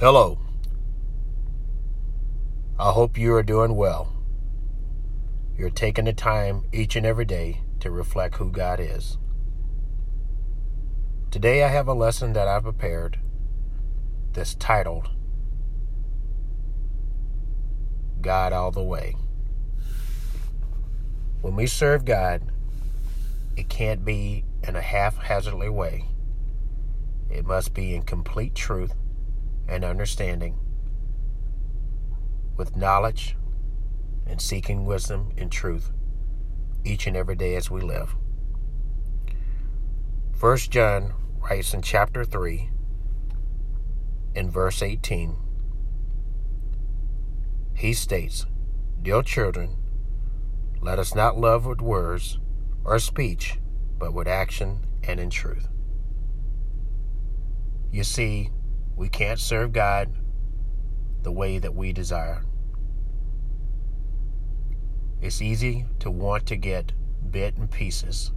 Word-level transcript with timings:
Hello. 0.00 0.38
I 2.78 2.92
hope 2.92 3.18
you 3.18 3.34
are 3.34 3.42
doing 3.42 3.74
well. 3.74 4.12
You're 5.56 5.70
taking 5.70 6.04
the 6.04 6.12
time 6.12 6.62
each 6.72 6.94
and 6.94 7.04
every 7.04 7.24
day 7.24 7.62
to 7.80 7.90
reflect 7.90 8.36
who 8.36 8.52
God 8.52 8.78
is. 8.78 9.18
Today 11.32 11.64
I 11.64 11.68
have 11.70 11.88
a 11.88 11.94
lesson 11.94 12.32
that 12.34 12.46
I've 12.46 12.62
prepared 12.62 13.18
that's 14.34 14.54
titled 14.54 15.08
God 18.20 18.52
All 18.52 18.70
the 18.70 18.84
Way. 18.84 19.16
When 21.40 21.56
we 21.56 21.66
serve 21.66 22.04
God, 22.04 22.42
it 23.56 23.68
can't 23.68 24.04
be 24.04 24.44
in 24.62 24.76
a 24.76 24.80
haphazardly 24.80 25.70
way. 25.70 26.04
It 27.28 27.44
must 27.44 27.74
be 27.74 27.96
in 27.96 28.02
complete 28.02 28.54
truth 28.54 28.94
and 29.68 29.84
understanding, 29.84 30.58
with 32.56 32.76
knowledge 32.76 33.36
and 34.26 34.40
seeking 34.40 34.84
wisdom 34.84 35.32
and 35.36 35.52
truth 35.52 35.90
each 36.84 37.06
and 37.06 37.16
every 37.16 37.36
day 37.36 37.54
as 37.54 37.70
we 37.70 37.80
live. 37.80 38.16
First 40.32 40.70
John 40.70 41.12
writes 41.40 41.74
in 41.74 41.82
chapter 41.82 42.24
3 42.24 42.70
in 44.34 44.50
verse 44.50 44.82
18 44.82 45.36
he 47.78 47.94
states, 47.94 48.44
Dear 49.00 49.22
children, 49.22 49.76
let 50.80 50.98
us 50.98 51.14
not 51.14 51.38
love 51.38 51.64
with 51.64 51.80
words 51.80 52.40
or 52.84 52.98
speech, 52.98 53.60
but 54.00 54.12
with 54.12 54.26
action 54.26 54.84
and 55.04 55.20
in 55.20 55.30
truth. 55.30 55.68
You 57.92 58.02
see, 58.02 58.50
we 58.98 59.08
can't 59.08 59.38
serve 59.38 59.72
God 59.72 60.10
the 61.22 61.30
way 61.30 61.60
that 61.60 61.72
we 61.72 61.92
desire. 61.92 62.44
It's 65.22 65.40
easy 65.40 65.86
to 66.00 66.10
want 66.10 66.46
to 66.46 66.56
get 66.56 66.92
bit 67.30 67.56
and 67.56 67.70
pieces 67.70 68.32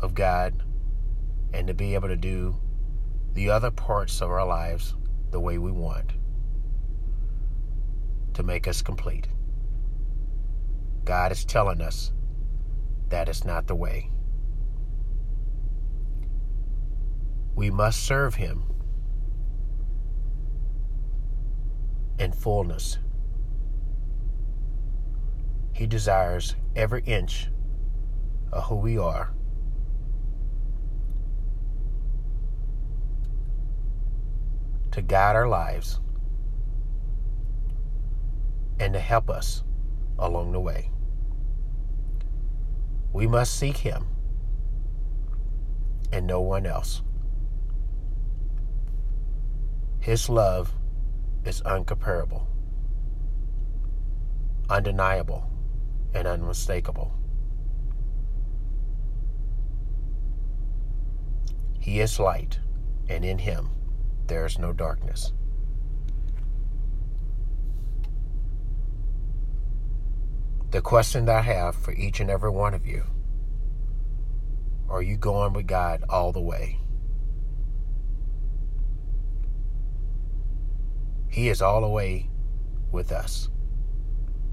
of 0.00 0.14
God 0.14 0.62
and 1.52 1.66
to 1.66 1.74
be 1.74 1.94
able 1.94 2.08
to 2.08 2.16
do 2.16 2.54
the 3.34 3.50
other 3.50 3.72
parts 3.72 4.22
of 4.22 4.30
our 4.30 4.46
lives 4.46 4.94
the 5.32 5.40
way 5.40 5.58
we 5.58 5.72
want 5.72 6.12
to 8.34 8.44
make 8.44 8.68
us 8.68 8.82
complete. 8.82 9.26
God 11.04 11.32
is 11.32 11.44
telling 11.44 11.80
us 11.80 12.12
that 13.08 13.28
is 13.28 13.44
not 13.44 13.66
the 13.66 13.74
way. 13.74 14.12
We 17.58 17.70
must 17.70 18.04
serve 18.04 18.36
Him 18.36 18.62
in 22.16 22.30
fullness. 22.30 23.00
He 25.72 25.88
desires 25.88 26.54
every 26.76 27.02
inch 27.02 27.48
of 28.52 28.62
who 28.66 28.76
we 28.76 28.96
are. 28.96 29.32
To 34.92 35.02
guide 35.02 35.34
our 35.34 35.48
lives 35.48 35.98
and 38.78 38.92
to 38.94 39.00
help 39.00 39.28
us 39.28 39.64
along 40.16 40.52
the 40.52 40.60
way. 40.60 40.92
We 43.12 43.26
must 43.26 43.58
seek 43.58 43.78
Him 43.78 44.06
and 46.12 46.24
no 46.24 46.40
one 46.40 46.64
else. 46.64 47.02
His 50.08 50.30
love 50.30 50.72
is 51.44 51.60
uncomparable, 51.66 52.46
undeniable, 54.70 55.50
and 56.14 56.26
unmistakable. 56.26 57.12
He 61.78 62.00
is 62.00 62.18
light, 62.18 62.58
and 63.10 63.22
in 63.22 63.36
him 63.36 63.68
there 64.28 64.46
is 64.46 64.58
no 64.58 64.72
darkness. 64.72 65.34
The 70.70 70.80
question 70.80 71.26
that 71.26 71.36
I 71.36 71.42
have 71.42 71.76
for 71.76 71.92
each 71.92 72.18
and 72.20 72.30
every 72.30 72.50
one 72.50 72.72
of 72.72 72.86
you 72.86 73.04
are 74.88 75.02
you 75.02 75.18
going 75.18 75.52
with 75.52 75.66
God 75.66 76.02
all 76.08 76.32
the 76.32 76.40
way? 76.40 76.78
He 81.38 81.50
is 81.50 81.62
all 81.62 81.82
the 81.82 81.88
way 81.88 82.28
with 82.90 83.12
us. 83.12 83.48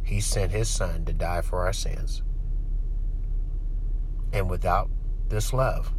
He 0.03 0.22
sent 0.22 0.51
His 0.51 0.69
Son 0.69 1.03
to 1.06 1.13
die 1.13 1.41
for 1.41 1.66
our 1.66 1.73
sins. 1.73 2.22
And 4.31 4.51
without 4.51 4.91
this 5.28 5.51
love 5.51 5.91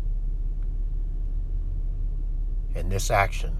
and 2.77 2.89
this 2.89 3.11
action, 3.11 3.59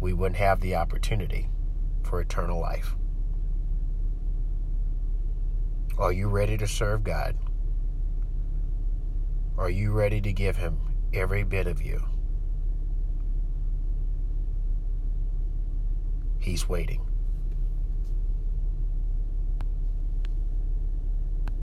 we 0.00 0.14
wouldn't 0.14 0.38
have 0.38 0.62
the 0.62 0.74
opportunity 0.74 1.50
for 2.02 2.18
eternal 2.18 2.58
life. 2.58 2.96
Are 5.98 6.12
you 6.12 6.28
ready 6.28 6.56
to 6.56 6.66
serve 6.66 7.04
God? 7.04 7.36
Are 9.58 9.68
you 9.68 9.92
ready 9.92 10.22
to 10.22 10.32
give 10.32 10.56
Him 10.56 10.80
every 11.12 11.44
bit 11.44 11.66
of 11.66 11.82
you? 11.82 12.15
He's 16.46 16.68
waiting. 16.68 17.15